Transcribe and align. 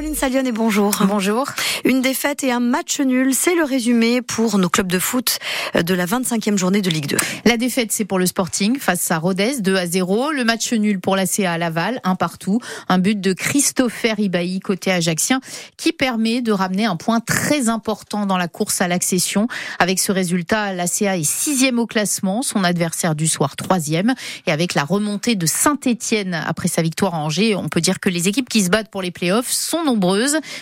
Caroline 0.00 0.16
Salion 0.16 0.44
et 0.46 0.52
bonjour. 0.52 1.02
Bonjour. 1.06 1.44
Une 1.84 2.00
défaite 2.00 2.42
et 2.42 2.50
un 2.50 2.60
match 2.60 3.00
nul, 3.00 3.34
c'est 3.34 3.54
le 3.54 3.64
résumé 3.64 4.22
pour 4.22 4.56
nos 4.56 4.70
clubs 4.70 4.90
de 4.90 4.98
foot 4.98 5.38
de 5.74 5.92
la 5.92 6.06
25e 6.06 6.56
journée 6.56 6.80
de 6.80 6.88
Ligue 6.88 7.08
2. 7.08 7.16
La 7.44 7.58
défaite, 7.58 7.92
c'est 7.92 8.06
pour 8.06 8.18
le 8.18 8.24
Sporting 8.24 8.78
face 8.78 9.10
à 9.10 9.18
Rodez, 9.18 9.60
2 9.60 9.76
à 9.76 9.86
0. 9.86 10.30
Le 10.30 10.42
match 10.44 10.72
nul 10.72 11.00
pour 11.00 11.16
la 11.16 11.26
CA 11.26 11.52
à 11.52 11.58
Laval, 11.58 12.00
un 12.02 12.14
partout. 12.14 12.60
Un 12.88 12.98
but 12.98 13.20
de 13.20 13.34
Christopher 13.34 14.18
Ibaï 14.18 14.60
côté 14.60 14.90
ajaxien 14.90 15.42
qui 15.76 15.92
permet 15.92 16.40
de 16.40 16.52
ramener 16.52 16.86
un 16.86 16.96
point 16.96 17.20
très 17.20 17.68
important 17.68 18.24
dans 18.24 18.38
la 18.38 18.48
course 18.48 18.80
à 18.80 18.88
l'accession. 18.88 19.48
Avec 19.78 19.98
ce 19.98 20.12
résultat, 20.12 20.72
la 20.72 20.86
CA 20.86 21.18
est 21.18 21.30
sixième 21.30 21.78
au 21.78 21.86
classement, 21.86 22.40
son 22.40 22.64
adversaire 22.64 23.14
du 23.14 23.28
soir 23.28 23.54
troisième. 23.54 24.14
Et 24.46 24.50
avec 24.50 24.72
la 24.72 24.84
remontée 24.84 25.34
de 25.34 25.44
Saint-Etienne 25.44 26.42
après 26.46 26.68
sa 26.68 26.80
victoire 26.80 27.14
à 27.14 27.18
Angers, 27.18 27.54
on 27.54 27.68
peut 27.68 27.82
dire 27.82 28.00
que 28.00 28.08
les 28.08 28.28
équipes 28.28 28.48
qui 28.48 28.62
se 28.62 28.70
battent 28.70 28.90
pour 28.90 29.02
les 29.02 29.10
playoffs 29.10 29.50
sont 29.50 29.89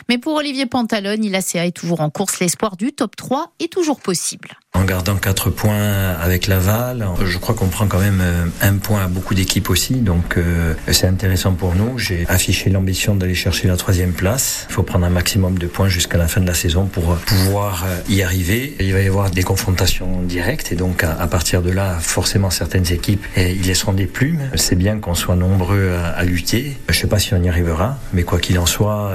Mais 0.08 0.18
pour 0.18 0.34
Olivier 0.34 0.66
Pantalone, 0.66 1.28
l'ACA 1.28 1.66
est 1.66 1.76
toujours 1.76 2.00
en 2.00 2.10
course. 2.10 2.40
L'espoir 2.40 2.76
du 2.76 2.92
top 2.92 3.16
3 3.16 3.52
est 3.60 3.72
toujours 3.72 4.00
possible. 4.00 4.58
En 4.78 4.84
gardant 4.84 5.16
4 5.16 5.50
points 5.50 6.12
avec 6.22 6.46
Laval, 6.46 7.04
je 7.24 7.36
crois 7.38 7.56
qu'on 7.56 7.66
prend 7.66 7.88
quand 7.88 7.98
même 7.98 8.20
euh, 8.22 8.44
un 8.62 8.74
point 8.74 9.02
à 9.02 9.08
beaucoup 9.08 9.34
d'équipes 9.34 9.70
aussi, 9.70 9.94
donc 9.94 10.36
euh, 10.36 10.72
c'est 10.92 11.08
intéressant 11.08 11.52
pour 11.54 11.74
nous. 11.74 11.98
J'ai 11.98 12.24
affiché 12.28 12.70
l'ambition 12.70 13.16
d'aller 13.16 13.34
chercher 13.34 13.66
la 13.66 13.76
troisième 13.76 14.12
place. 14.12 14.66
Il 14.70 14.74
faut 14.74 14.84
prendre 14.84 15.04
un 15.04 15.10
maximum 15.10 15.58
de 15.58 15.66
points 15.66 15.88
jusqu'à 15.88 16.16
la 16.16 16.28
fin 16.28 16.40
de 16.40 16.46
la 16.46 16.54
saison 16.54 16.84
pour 16.86 17.16
pouvoir 17.16 17.86
euh, 17.88 17.98
y 18.08 18.22
arriver. 18.22 18.76
Il 18.78 18.92
va 18.92 19.00
y 19.00 19.08
avoir 19.08 19.30
des 19.32 19.42
confrontations 19.42 20.22
directes 20.22 20.70
et 20.70 20.76
donc 20.76 21.02
à, 21.02 21.26
partir 21.26 21.60
de 21.60 21.72
là, 21.72 21.96
forcément 21.98 22.50
certaines 22.50 22.92
équipes 22.92 23.26
y 23.36 23.54
laisseront 23.54 23.94
des 23.94 24.06
plumes. 24.06 24.42
C'est 24.54 24.78
bien 24.78 25.00
qu'on 25.00 25.16
soit 25.16 25.34
nombreux 25.34 25.90
à, 26.14 26.22
lutter. 26.22 26.76
Je 26.88 26.94
ne 26.94 27.00
sais 27.00 27.08
pas 27.08 27.18
si 27.18 27.34
on 27.34 27.42
y 27.42 27.48
arrivera, 27.48 27.98
mais 28.12 28.22
quoi 28.22 28.38
qu'il 28.38 28.60
en 28.60 28.66
soit, 28.66 29.10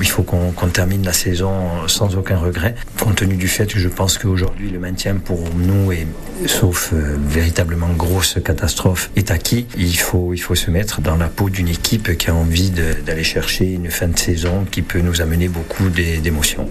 il 0.00 0.08
faut 0.08 0.22
qu'on 0.22 0.68
termine 0.68 1.04
la 1.04 1.12
saison 1.12 1.52
sans 1.88 2.14
aucun 2.16 2.38
regret, 2.38 2.76
compte 3.00 3.16
tenu 3.16 3.34
du 3.34 3.48
fait 3.48 3.66
que 3.66 3.80
je 3.80 3.88
pense 3.88 4.16
qu'aujourd'hui 4.16 4.59
Le 4.62 4.78
maintien 4.78 5.16
pour 5.16 5.42
nous, 5.54 5.90
est, 5.90 6.06
sauf 6.46 6.92
euh, 6.92 7.16
véritablement 7.18 7.88
grosse 7.88 8.38
catastrophe, 8.44 9.10
est 9.16 9.30
acquis. 9.30 9.66
Il 9.78 9.98
faut, 9.98 10.34
il 10.34 10.38
faut 10.38 10.54
se 10.54 10.70
mettre 10.70 11.00
dans 11.00 11.16
la 11.16 11.28
peau 11.28 11.48
d'une 11.48 11.68
équipe 11.68 12.16
qui 12.18 12.28
a 12.28 12.34
envie 12.34 12.70
d'aller 12.70 13.24
chercher 13.24 13.72
une 13.72 13.90
fin 13.90 14.08
de 14.08 14.18
saison 14.18 14.66
qui 14.70 14.82
peut 14.82 15.00
nous 15.00 15.22
amener 15.22 15.48
beaucoup 15.48 15.88
d'émotions. 15.88 16.68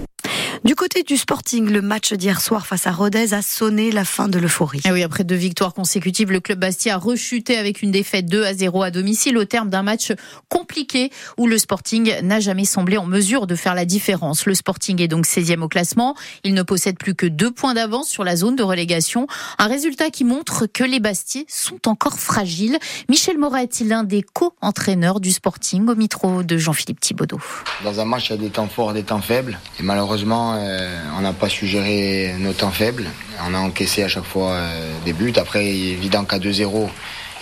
Du 0.66 0.76
côté 0.76 1.04
du 1.04 1.16
Sporting, 1.16 1.70
le 1.70 1.82
match 1.82 2.12
d'hier 2.12 2.42
soir 2.42 2.68
face 2.68 2.86
à 2.86 2.92
Rodez 2.92 3.34
a 3.34 3.42
sonné 3.42 3.92
la 3.92 4.04
fin 4.04 4.28
de 4.28 4.38
l'euphorie. 4.40 4.82
Ah 4.84 4.92
oui, 4.92 5.04
après 5.04 5.24
deux 5.24 5.36
victoires 5.36 5.74
consécutives, 5.74 6.34
le 6.34 6.42
club 6.42 6.60
Bastia 6.60 6.96
a 6.96 6.98
rechuté 6.98 7.56
avec 7.56 7.82
une 7.82 7.92
défaite 7.92 8.26
2 8.26 8.44
à 8.44 8.54
0 8.54 8.84
à 8.84 8.92
domicile 8.92 9.38
au 9.38 9.46
terme 9.46 9.70
d'un 9.70 9.84
match 9.84 10.12
compliqué 10.50 11.12
où 11.38 11.48
le 11.48 11.58
Sporting 11.58 12.14
n'a 12.24 12.42
jamais 12.42 12.66
semblé 12.66 12.98
en 12.98 13.06
mesure 13.06 13.48
de 13.48 13.56
faire 13.56 13.74
la 13.74 13.86
différence. 13.86 14.46
Le 14.46 14.54
Sporting 14.54 15.02
est 15.02 15.08
donc 15.08 15.26
16e 15.26 15.62
au 15.62 15.70
classement. 15.70 16.16
Il 16.44 16.54
ne 16.54 16.64
possède 16.64 16.98
plus 16.98 17.16
que 17.16 17.26
deux 17.26 17.52
points 17.52 17.74
d'avance 17.74 18.10
sur 18.10 18.26
la 18.26 18.36
zone 18.36 18.58
de 18.58 18.64
relégation. 18.64 19.28
Un 19.60 19.68
résultat 19.68 20.10
qui 20.10 20.26
montre 20.26 20.66
que 20.66 20.84
les 20.84 21.00
Bastiers 21.00 21.46
sont 21.48 21.88
encore 21.88 22.20
fragiles. 22.20 22.80
Michel 23.08 23.38
Moret, 23.38 23.70
l'un 23.86 24.04
des 24.04 24.24
co-entraîneurs 24.24 25.22
du 25.22 25.32
Sporting 25.32 25.88
au 25.88 25.96
micro 25.96 26.44
de 26.44 26.58
Jean-Philippe 26.58 27.00
Thibaudot? 27.00 27.40
Dans 27.86 27.98
un 28.02 28.06
match, 28.06 28.30
il 28.30 28.32
y 28.32 28.36
a 28.36 28.38
des 28.42 28.50
temps 28.50 28.68
forts, 28.68 28.92
des 28.92 29.04
temps 29.04 29.22
faibles. 29.22 29.58
Et 29.80 29.84
malheureusement, 29.84 30.49
euh, 30.58 30.90
on 31.18 31.22
n'a 31.22 31.34
pas 31.34 31.50
su 31.50 31.68
gérer 31.68 32.36
nos 32.40 32.54
temps 32.54 32.72
faibles. 32.72 33.06
On 33.48 33.54
a 33.54 33.60
encaissé 33.60 34.04
à 34.04 34.08
chaque 34.08 34.26
fois 34.26 34.52
euh, 34.52 34.94
des 35.06 35.14
buts. 35.14 35.34
Après, 35.38 35.66
évident 35.66 36.24
qu'à 36.26 36.40
2-0, 36.40 36.88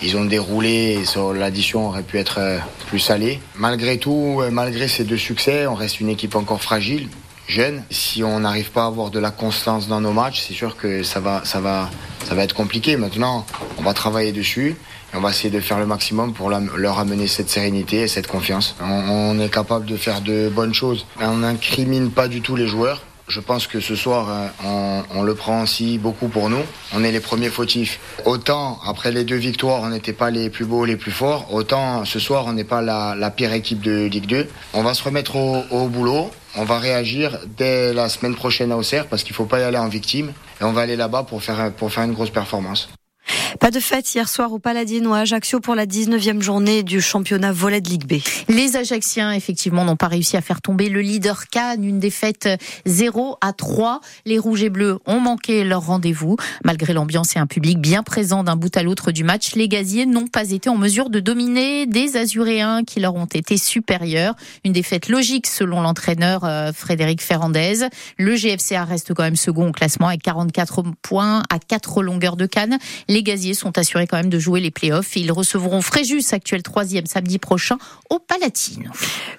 ils 0.02 0.16
ont 0.16 0.24
déroulé 0.24 1.02
et 1.02 1.34
l'addition 1.34 1.88
aurait 1.88 2.02
pu 2.02 2.18
être 2.18 2.38
euh, 2.38 2.58
plus 2.88 2.98
salée. 2.98 3.40
Malgré 3.56 3.98
tout, 3.98 4.42
malgré 4.50 4.88
ces 4.88 5.04
deux 5.04 5.16
succès, 5.16 5.66
on 5.66 5.74
reste 5.74 6.00
une 6.00 6.08
équipe 6.08 6.36
encore 6.36 6.62
fragile, 6.62 7.08
jeune. 7.48 7.82
Si 7.90 8.22
on 8.22 8.40
n'arrive 8.40 8.70
pas 8.70 8.84
à 8.84 8.86
avoir 8.86 9.10
de 9.10 9.18
la 9.18 9.30
constance 9.30 9.88
dans 9.88 10.00
nos 10.00 10.12
matchs, 10.12 10.44
c'est 10.46 10.54
sûr 10.54 10.76
que 10.76 11.02
ça 11.02 11.20
va, 11.20 11.42
ça, 11.44 11.60
va, 11.60 11.90
ça 12.24 12.34
va 12.34 12.44
être 12.44 12.54
compliqué. 12.54 12.96
Maintenant, 12.96 13.46
on 13.78 13.82
va 13.82 13.94
travailler 13.94 14.32
dessus. 14.32 14.76
On 15.14 15.20
va 15.20 15.30
essayer 15.30 15.50
de 15.50 15.60
faire 15.60 15.78
le 15.78 15.86
maximum 15.86 16.34
pour 16.34 16.50
leur 16.50 16.98
amener 16.98 17.26
cette 17.26 17.48
sérénité 17.48 18.02
et 18.02 18.08
cette 18.08 18.26
confiance. 18.26 18.76
On, 18.80 19.38
est 19.40 19.52
capable 19.52 19.86
de 19.86 19.96
faire 19.96 20.20
de 20.20 20.48
bonnes 20.48 20.74
choses. 20.74 21.06
On 21.20 21.38
n'incrimine 21.38 22.10
pas 22.10 22.28
du 22.28 22.42
tout 22.42 22.56
les 22.56 22.66
joueurs. 22.66 23.02
Je 23.26 23.40
pense 23.40 23.66
que 23.66 23.78
ce 23.80 23.94
soir, 23.94 24.28
euh, 24.64 25.02
on, 25.14 25.22
le 25.22 25.34
prend 25.34 25.62
aussi 25.62 25.98
beaucoup 25.98 26.28
pour 26.28 26.48
nous. 26.48 26.62
On 26.94 27.04
est 27.04 27.12
les 27.12 27.20
premiers 27.20 27.50
fautifs. 27.50 28.00
Autant, 28.24 28.78
après 28.86 29.12
les 29.12 29.24
deux 29.24 29.36
victoires, 29.36 29.82
on 29.82 29.90
n'était 29.90 30.14
pas 30.14 30.30
les 30.30 30.48
plus 30.48 30.64
beaux, 30.64 30.86
les 30.86 30.96
plus 30.96 31.10
forts. 31.10 31.52
Autant, 31.52 32.06
ce 32.06 32.18
soir, 32.18 32.44
on 32.46 32.54
n'est 32.54 32.64
pas 32.64 32.80
la, 32.80 33.30
pire 33.30 33.52
équipe 33.52 33.82
de 33.82 34.06
Ligue 34.06 34.26
2. 34.26 34.48
On 34.72 34.82
va 34.82 34.94
se 34.94 35.02
remettre 35.02 35.36
au, 35.36 35.88
boulot. 35.88 36.30
On 36.56 36.64
va 36.64 36.78
réagir 36.78 37.38
dès 37.58 37.92
la 37.92 38.08
semaine 38.08 38.34
prochaine 38.34 38.72
à 38.72 38.78
Auxerre 38.78 39.06
parce 39.06 39.22
qu'il 39.22 39.32
ne 39.32 39.36
faut 39.36 39.44
pas 39.44 39.60
y 39.60 39.62
aller 39.62 39.78
en 39.78 39.88
victime. 39.88 40.32
Et 40.62 40.64
on 40.64 40.72
va 40.72 40.80
aller 40.80 40.96
là-bas 40.96 41.24
pour 41.24 41.42
faire, 41.42 41.70
pour 41.72 41.92
faire 41.92 42.04
une 42.04 42.14
grosse 42.14 42.30
performance. 42.30 42.88
Pas 43.60 43.72
de 43.72 43.80
fête 43.80 44.14
hier 44.14 44.28
soir 44.28 44.52
au 44.52 44.60
Paladinois 44.60 45.18
Ajaccio 45.18 45.58
pour 45.58 45.74
la 45.74 45.84
19e 45.84 46.40
journée 46.40 46.84
du 46.84 47.00
championnat 47.00 47.50
volet 47.50 47.80
de 47.80 47.88
Ligue 47.88 48.06
B. 48.06 48.22
Les 48.48 48.76
Ajacciens, 48.76 49.32
effectivement, 49.32 49.84
n'ont 49.84 49.96
pas 49.96 50.06
réussi 50.06 50.36
à 50.36 50.40
faire 50.40 50.62
tomber 50.62 50.88
le 50.88 51.00
leader 51.00 51.48
Cannes. 51.48 51.82
Une 51.82 51.98
défaite 51.98 52.48
0 52.86 53.36
à 53.40 53.52
3. 53.52 54.00
Les 54.26 54.38
Rouges 54.38 54.62
et 54.62 54.70
Bleus 54.70 55.00
ont 55.06 55.18
manqué 55.18 55.64
leur 55.64 55.84
rendez-vous. 55.86 56.36
Malgré 56.64 56.92
l'ambiance 56.92 57.34
et 57.34 57.40
un 57.40 57.48
public 57.48 57.80
bien 57.80 58.04
présent 58.04 58.44
d'un 58.44 58.54
bout 58.54 58.74
à 58.76 58.84
l'autre 58.84 59.10
du 59.10 59.24
match, 59.24 59.56
les 59.56 59.66
Gaziers 59.66 60.06
n'ont 60.06 60.28
pas 60.28 60.52
été 60.52 60.70
en 60.70 60.76
mesure 60.76 61.10
de 61.10 61.18
dominer 61.18 61.86
des 61.86 62.16
Azuréens 62.16 62.84
qui 62.84 63.00
leur 63.00 63.16
ont 63.16 63.26
été 63.26 63.58
supérieurs. 63.58 64.34
Une 64.64 64.72
défaite 64.72 65.08
logique 65.08 65.48
selon 65.48 65.80
l'entraîneur 65.80 66.44
euh, 66.44 66.72
Frédéric 66.72 67.22
Ferrandez. 67.22 67.88
Le 68.18 68.36
GFCA 68.36 68.84
reste 68.84 69.14
quand 69.14 69.24
même 69.24 69.36
second 69.36 69.68
au 69.68 69.72
classement 69.72 70.06
avec 70.06 70.22
44 70.22 70.84
points 71.02 71.42
à 71.50 71.58
4 71.58 72.02
longueurs 72.02 72.36
de 72.36 72.46
Cannes. 72.46 72.78
Sont 73.54 73.76
assurés 73.78 74.06
quand 74.06 74.16
même 74.16 74.30
de 74.30 74.38
jouer 74.38 74.60
les 74.60 74.70
playoffs. 74.70 75.16
Ils 75.16 75.32
recevront 75.32 75.82
Fréjus, 75.82 76.32
actuel 76.32 76.62
troisième, 76.62 77.06
samedi 77.06 77.38
prochain 77.38 77.78
au 78.10 78.18
Palatine. 78.18 78.90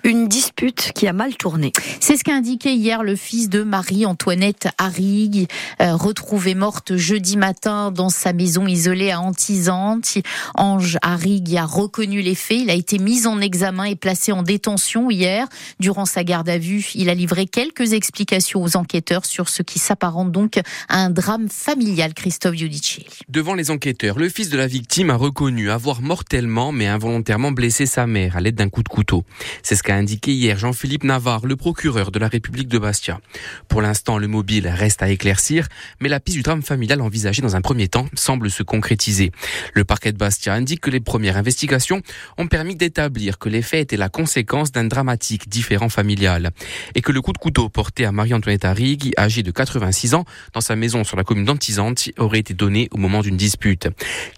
Une 0.03 0.27
dispute 0.27 0.91
qui 0.93 1.07
a 1.07 1.13
mal 1.13 1.35
tourné. 1.35 1.71
C'est 1.99 2.17
ce 2.17 2.23
qu'a 2.23 2.33
indiqué 2.33 2.73
hier 2.73 3.03
le 3.03 3.15
fils 3.15 3.49
de 3.49 3.63
Marie-Antoinette 3.63 4.69
Harrig, 4.77 5.47
euh, 5.81 5.95
retrouvée 5.95 6.55
morte 6.55 6.95
jeudi 6.95 7.37
matin 7.37 7.91
dans 7.91 8.09
sa 8.09 8.33
maison 8.33 8.67
isolée 8.67 9.11
à 9.11 9.19
Antisante. 9.19 10.17
Ange 10.55 10.97
Harrig 11.01 11.55
a 11.57 11.65
reconnu 11.65 12.21
les 12.21 12.35
faits. 12.35 12.59
Il 12.61 12.69
a 12.69 12.73
été 12.73 12.99
mis 12.99 13.27
en 13.27 13.41
examen 13.41 13.85
et 13.85 13.95
placé 13.95 14.31
en 14.31 14.43
détention 14.43 15.09
hier. 15.09 15.47
Durant 15.79 16.05
sa 16.05 16.23
garde 16.23 16.49
à 16.49 16.57
vue, 16.57 16.87
il 16.95 17.09
a 17.09 17.13
livré 17.13 17.45
quelques 17.45 17.93
explications 17.93 18.61
aux 18.61 18.77
enquêteurs 18.77 19.25
sur 19.25 19.49
ce 19.49 19.63
qui 19.63 19.79
s'apparente 19.79 20.31
donc 20.31 20.57
à 20.87 20.97
un 20.97 21.09
drame 21.09 21.49
familial. 21.49 22.13
Christophe 22.13 22.55
Giudicelli. 22.55 23.07
Devant 23.29 23.53
les 23.53 23.71
enquêteurs, 23.71 23.98
le 24.01 24.29
fils 24.29 24.49
de 24.49 24.57
la 24.57 24.67
victime 24.67 25.09
a 25.09 25.15
reconnu 25.15 25.69
avoir 25.69 26.01
mortellement 26.01 26.71
mais 26.71 26.87
involontairement 26.87 27.51
blessé 27.51 27.85
sa 27.85 28.07
mère 28.07 28.37
à 28.37 28.41
l'aide 28.41 28.55
d'un 28.55 28.69
coup 28.69 28.81
de 28.81 28.89
couteau. 28.89 29.25
C'est 29.61 29.75
ce 29.75 29.83
qu'a 29.83 29.95
indiqué 29.95 30.31
hier 30.31 30.57
Jean-Philippe 30.57 31.03
Navarre, 31.03 31.45
le 31.45 31.55
procureur 31.57 32.11
de 32.11 32.19
la 32.19 32.29
République 32.29 32.69
de 32.69 32.77
Bastia. 32.77 33.19
Pour 33.67 33.81
l'instant, 33.81 34.17
le 34.17 34.27
mobile 34.27 34.67
reste 34.67 35.03
à 35.03 35.09
éclaircir, 35.09 35.67
mais 35.99 36.07
la 36.07 36.19
piste 36.19 36.37
du 36.37 36.43
drame 36.43 36.61
familial 36.61 37.01
envisagée 37.01 37.41
dans 37.41 37.55
un 37.55 37.61
premier 37.61 37.89
temps 37.89 38.07
semble 38.13 38.49
se 38.49 38.63
concrétiser. 38.63 39.31
Le 39.73 39.83
parquet 39.83 40.13
de 40.13 40.17
Bastia 40.17 40.53
indique 40.53 40.81
que 40.81 40.89
les 40.89 41.01
premières 41.01 41.37
investigations 41.37 42.01
ont 42.37 42.47
permis 42.47 42.75
d'établir 42.75 43.37
que 43.37 43.49
les 43.49 43.61
faits 43.61 43.81
étaient 43.81 43.97
la 43.97 44.09
conséquence 44.09 44.71
d'un 44.71 44.85
dramatique 44.85 45.49
différent 45.49 45.89
familial 45.89 46.51
et 46.95 47.01
que 47.01 47.11
le 47.11 47.21
coup 47.21 47.33
de 47.33 47.37
couteau 47.37 47.67
porté 47.67 48.05
à 48.05 48.11
Marie-Antoinette 48.11 48.65
Arrigui, 48.65 49.13
âgée 49.17 49.43
de 49.43 49.51
86 49.51 50.13
ans, 50.13 50.25
dans 50.53 50.61
sa 50.61 50.75
maison 50.75 51.03
sur 51.03 51.17
la 51.17 51.23
commune 51.23 51.45
d'Antizante, 51.45 52.09
aurait 52.17 52.39
été 52.39 52.53
donné 52.53 52.87
au 52.91 52.97
moment 52.97 53.21
d'une 53.21 53.37
dispute. 53.37 53.88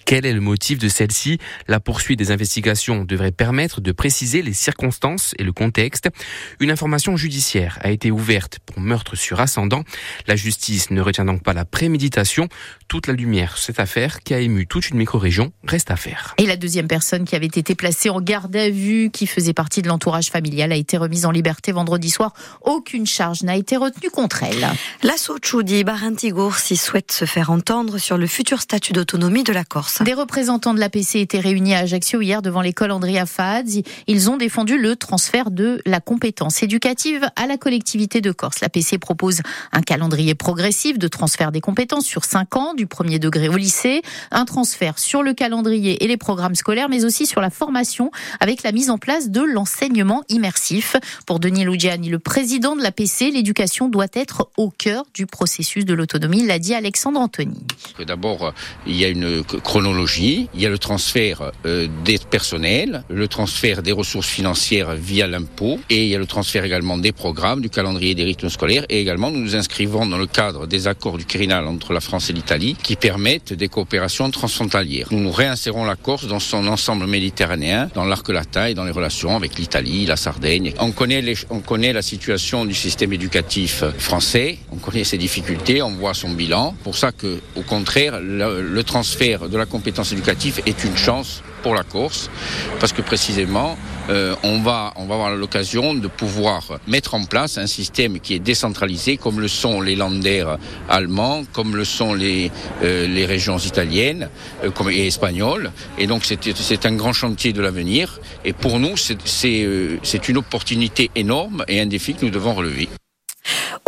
Quel 0.06 0.26
est 0.26 0.34
le 0.34 0.42
motif 0.42 0.80
de 0.80 0.90
celle-ci? 0.90 1.38
La 1.68 1.80
poursuite 1.80 2.20
des 2.20 2.32
investigations 2.32 3.04
devrait 3.04 3.32
permettre 3.32 3.82
de 3.82 3.92
préciser 3.92 4.42
les 4.42 4.54
circonstances 4.54 5.34
et 5.38 5.44
le 5.44 5.54
contexte. 5.54 6.10
Une 6.60 6.72
information 6.72 7.18
judiciaire 7.18 7.80
a 7.82 7.92
été 7.92 8.12
ouverte 8.12 8.60
pour 8.66 8.80
meurtre 8.80 9.16
sur 9.16 9.40
ascendant. 9.40 9.84
La 10.28 10.36
justice 10.36 10.92
ne 10.92 11.02
retient 11.02 11.26
donc 11.26 11.44
pas 11.44 11.54
la 11.54 11.66
préméditation. 11.66 12.50
Toute 12.88 13.08
la 13.08 13.14
lumière 13.14 13.58
sur 13.58 13.68
cette 13.68 13.80
affaire 13.80 14.20
qui 14.20 14.34
a 14.34 14.40
ému 14.40 14.68
toute 14.68 14.90
une 14.90 14.98
micro-région 14.98 15.52
reste 15.66 15.92
à 15.92 15.96
faire. 15.96 16.34
Et 16.38 16.46
la 16.46 16.58
deuxième 16.58 16.88
personne 16.88 17.26
qui 17.26 17.36
avait 17.36 17.46
été 17.46 17.76
placée 17.76 18.10
en 18.10 18.22
garde 18.22 18.56
à 18.56 18.70
vue, 18.70 19.10
qui 19.12 19.28
faisait 19.28 19.54
partie 19.54 19.82
de 19.82 19.88
l'entourage 19.88 20.30
familial, 20.30 20.72
a 20.72 20.76
été 20.76 20.98
remise 20.98 21.26
en 21.26 21.32
liberté 21.32 21.72
vendredi 21.72 22.10
soir. 22.10 22.34
Aucune 22.62 23.06
charge 23.06 23.44
n'a 23.44 23.56
été 23.56 23.78
retenue 23.78 24.10
contre 24.10 24.44
elle. 24.44 24.68
L'assaut 25.04 25.38
Choudi 25.42 25.84
Barantigour 25.84 26.56
s'y 26.56 26.78
souhaite 26.78 27.12
se 27.12 27.26
faire 27.26 27.50
entendre 27.50 27.98
sur 27.98 28.18
le 28.18 28.28
futur 28.28 28.62
statut 28.62 28.94
d'autonomie 28.94 29.41
de 29.44 29.54
la 29.54 29.64
Corse. 29.64 30.02
Des 30.04 30.14
représentants 30.14 30.74
de 30.74 30.80
l'APC 30.80 31.16
étaient 31.16 31.40
réunis 31.40 31.74
à 31.74 31.80
Ajaccio 31.80 32.22
hier 32.22 32.42
devant 32.42 32.62
l'école 32.62 32.92
Andrea 32.92 33.26
Fadz. 33.26 33.82
Ils 34.08 34.30
ont 34.30 34.38
défendu 34.38 34.78
le 34.78 34.96
transfert 34.96 35.52
de 35.52 35.82
la 35.86 36.00
compétence 36.00 36.62
éducative 36.64 37.28
à 37.36 37.48
la 37.48 37.58
collectivité 37.58 38.22
de 38.22 38.32
Corse. 38.32 38.60
L'APC 38.62 39.00
propose 39.00 39.42
un 39.72 39.82
calendrier 39.82 40.36
progressif 40.36 41.00
de 41.00 41.08
transfert 41.08 41.52
des 41.52 41.62
compétences 41.62 42.06
sur 42.06 42.26
5 42.26 42.56
ans, 42.56 42.74
du 42.74 42.88
premier 42.88 43.20
degré 43.20 43.50
au 43.50 43.58
lycée, 43.58 44.02
un 44.32 44.46
transfert 44.46 45.00
sur 45.00 45.24
le 45.24 45.34
calendrier 45.34 46.04
et 46.04 46.08
les 46.08 46.18
programmes 46.18 46.56
scolaires, 46.56 46.90
mais 46.90 47.06
aussi 47.06 47.26
sur 47.26 47.42
la 47.42 47.50
formation 47.50 48.12
avec 48.40 48.64
la 48.64 48.72
mise 48.72 48.90
en 48.90 48.98
place 48.98 49.30
de 49.30 49.42
l'enseignement 49.42 50.24
immersif. 50.30 50.96
Pour 51.26 51.40
Denis 51.40 51.64
Lugiani, 51.64 52.10
le 52.10 52.20
président 52.20 52.76
de 52.76 52.82
l'APC, 52.82 53.32
l'éducation 53.32 53.88
doit 53.88 54.08
être 54.14 54.50
au 54.58 54.70
cœur 54.70 55.06
du 55.14 55.26
processus 55.26 55.86
de 55.86 55.94
l'autonomie, 55.94 56.46
l'a 56.46 56.60
dit 56.60 56.74
Alexandre 56.74 57.20
Anthony. 57.20 57.66
D'abord, 58.06 58.54
il 58.86 58.96
y 58.96 59.06
a 59.06 59.08
une 59.08 59.31
chronologie, 59.64 60.48
il 60.54 60.62
y 60.62 60.66
a 60.66 60.70
le 60.70 60.78
transfert 60.78 61.52
euh, 61.66 61.88
des 62.04 62.18
personnels, 62.18 63.04
le 63.10 63.28
transfert 63.28 63.82
des 63.82 63.92
ressources 63.92 64.28
financières 64.28 64.96
via 64.96 65.28
l'impôt 65.28 65.80
et 65.90 66.04
il 66.04 66.10
y 66.10 66.16
a 66.16 66.20
le 66.20 66.26
transfert 66.26 66.64
également 66.64 66.98
des 66.98 67.12
programmes, 67.12 67.62
du 67.62 67.70
calendrier 67.70 68.16
des 68.16 68.24
rythmes 68.24 68.50
scolaires 68.50 68.86
et 68.90 69.00
également 69.00 69.32
nous 69.32 69.40
nous 69.40 69.56
inscrivons 69.56 70.06
dans 70.06 70.18
le 70.18 70.28
cadre 70.28 70.68
des 70.68 70.88
accords 70.88 71.18
du 71.18 71.26
Quirinal 71.26 71.68
entre 71.68 71.94
la 71.94 72.02
France 72.02 72.30
et 72.30 72.34
l'Italie 72.34 72.76
qui 72.82 72.96
permettent 72.96 73.54
des 73.54 73.68
coopérations 73.68 74.30
transfrontalières. 74.30 75.08
Nous 75.12 75.32
réinsérons 75.32 75.86
la 75.86 75.96
Corse 75.96 76.28
dans 76.28 76.40
son 76.40 76.68
ensemble 76.68 77.08
méditerranéen, 77.08 77.90
dans 77.94 78.06
l'arc 78.06 78.28
latin 78.30 78.68
et 78.68 78.74
dans 78.74 78.86
les 78.86 78.92
relations 78.92 79.36
avec 79.36 79.58
l'Italie, 79.58 80.06
la 80.06 80.18
Sardaigne. 80.18 80.74
On 80.80 80.92
connaît, 80.92 81.94
la 81.94 82.02
situation 82.02 82.66
du 82.66 82.74
système 82.74 83.14
éducatif 83.14 83.84
français, 83.98 84.58
on 84.72 84.78
connaît 84.78 85.04
ses 85.04 85.18
difficultés, 85.18 85.82
on 85.82 85.92
voit 85.92 86.14
son 86.14 86.32
bilan. 86.32 86.76
Pour 86.84 86.98
ça 86.98 87.12
que, 87.12 87.40
au 87.56 87.62
contraire, 87.62 88.20
le 88.22 88.84
transfert 88.84 89.21
de 89.22 89.58
la 89.58 89.68
compétence 89.68 90.12
éducative 90.14 90.62
est 90.66 90.84
une 90.84 90.98
chance 90.98 91.44
pour 91.62 91.76
la 91.76 91.84
Corse, 91.84 92.32
parce 92.80 92.92
que 92.92 93.04
précisément, 93.04 93.78
euh, 94.10 94.36
on, 94.42 94.62
va, 94.62 94.94
on 94.96 95.06
va 95.06 95.14
avoir 95.14 95.36
l'occasion 95.36 95.94
de 95.94 96.08
pouvoir 96.08 96.80
mettre 96.88 97.14
en 97.14 97.24
place 97.26 97.60
un 97.60 97.68
système 97.68 98.20
qui 98.20 98.34
est 98.34 98.40
décentralisé, 98.40 99.18
comme 99.18 99.40
le 99.40 99.48
sont 99.48 99.80
les 99.80 99.96
landers 99.96 100.58
allemands, 100.90 101.44
comme 101.54 101.76
le 101.76 101.86
sont 101.86 102.16
les, 102.16 102.50
euh, 102.82 103.08
les 103.08 103.28
régions 103.28 103.60
italiennes 103.60 104.28
euh, 104.64 104.72
comme, 104.72 104.90
et 104.90 105.06
espagnoles. 105.06 105.72
Et 106.00 106.08
donc 106.08 106.26
c'est 106.26 106.86
un 106.88 106.96
grand 106.96 107.14
chantier 107.14 107.54
de 107.54 107.62
l'avenir. 107.62 108.20
Et 108.44 108.54
pour 108.54 108.80
nous, 108.80 108.98
c'est 108.98 110.30
une 110.30 110.38
opportunité 110.38 111.12
énorme 111.16 111.64
et 111.68 111.80
un 111.80 111.86
défi 111.86 112.16
que 112.16 112.26
nous 112.26 112.32
devons 112.32 112.56
relever. 112.56 112.90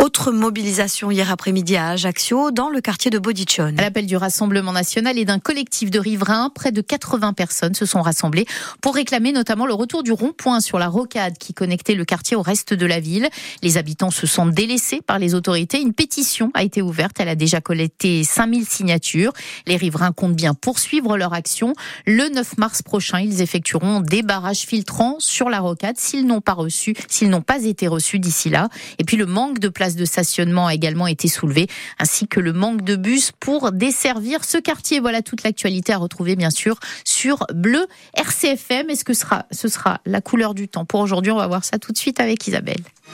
Autre 0.04 0.32
mobilisation 0.32 1.10
hier 1.10 1.30
après-midi 1.30 1.76
à 1.76 1.88
Ajaccio, 1.88 2.50
dans 2.50 2.68
le 2.68 2.82
quartier 2.82 3.10
de 3.10 3.18
Bodichon. 3.18 3.72
À 3.78 3.80
l'appel 3.80 4.04
du 4.04 4.18
Rassemblement 4.18 4.70
national 4.70 5.16
et 5.16 5.24
d'un 5.24 5.38
collectif 5.38 5.90
de 5.90 5.98
riverains, 5.98 6.50
près 6.54 6.72
de 6.72 6.82
80 6.82 7.32
personnes 7.32 7.74
se 7.74 7.86
sont 7.86 8.02
rassemblées 8.02 8.44
pour 8.82 8.96
réclamer 8.96 9.32
notamment 9.32 9.64
le 9.64 9.72
retour 9.72 10.02
du 10.02 10.12
rond-point 10.12 10.60
sur 10.60 10.78
la 10.78 10.88
rocade 10.88 11.38
qui 11.38 11.54
connectait 11.54 11.94
le 11.94 12.04
quartier 12.04 12.36
au 12.36 12.42
reste 12.42 12.74
de 12.74 12.84
la 12.84 13.00
ville. 13.00 13.30
Les 13.62 13.78
habitants 13.78 14.10
se 14.10 14.26
sentent 14.26 14.52
délaissés 14.52 15.00
par 15.00 15.18
les 15.18 15.34
autorités. 15.34 15.80
Une 15.80 15.94
pétition 15.94 16.50
a 16.52 16.64
été 16.64 16.82
ouverte. 16.82 17.16
Elle 17.18 17.30
a 17.30 17.34
déjà 17.34 17.62
collecté 17.62 18.24
5000 18.24 18.66
signatures. 18.66 19.32
Les 19.66 19.78
riverains 19.78 20.12
comptent 20.12 20.36
bien 20.36 20.52
poursuivre 20.52 21.16
leur 21.16 21.32
action. 21.32 21.72
Le 22.06 22.28
9 22.28 22.58
mars 22.58 22.82
prochain, 22.82 23.20
ils 23.20 23.40
effectueront 23.40 24.00
des 24.02 24.20
barrages 24.20 24.66
filtrants 24.66 25.16
sur 25.18 25.48
la 25.48 25.60
rocade 25.60 25.96
s'ils 25.96 26.26
n'ont 26.26 26.42
pas 26.42 26.52
reçu, 26.52 26.94
s'ils 27.08 27.30
n'ont 27.30 27.40
pas 27.40 27.64
été 27.64 27.88
reçus 27.88 28.18
d'ici 28.18 28.50
là. 28.50 28.68
Et 28.98 29.04
puis 29.04 29.16
le 29.16 29.24
manque 29.24 29.60
de 29.60 29.68
place 29.68 29.93
de 29.96 30.04
stationnement 30.04 30.66
a 30.66 30.74
également 30.74 31.06
été 31.06 31.28
soulevé, 31.28 31.68
ainsi 31.98 32.28
que 32.28 32.40
le 32.40 32.52
manque 32.52 32.82
de 32.82 32.96
bus 32.96 33.32
pour 33.38 33.72
desservir 33.72 34.44
ce 34.44 34.58
quartier. 34.58 35.00
Voilà 35.00 35.22
toute 35.22 35.42
l'actualité 35.42 35.92
à 35.92 35.98
retrouver 35.98 36.36
bien 36.36 36.50
sûr 36.50 36.78
sur 37.04 37.46
Bleu 37.54 37.86
RCFM. 38.14 38.90
Est-ce 38.90 39.04
que 39.04 39.14
ce 39.14 39.20
sera, 39.20 39.46
ce 39.50 39.68
sera 39.68 40.00
la 40.06 40.20
couleur 40.20 40.54
du 40.54 40.68
temps 40.68 40.84
pour 40.84 41.00
aujourd'hui? 41.00 41.32
On 41.32 41.36
va 41.36 41.46
voir 41.46 41.64
ça 41.64 41.78
tout 41.78 41.92
de 41.92 41.98
suite 41.98 42.20
avec 42.20 42.46
Isabelle. 42.46 42.82